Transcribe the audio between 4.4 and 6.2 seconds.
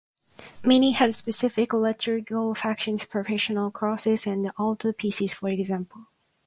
altarpieces, for example.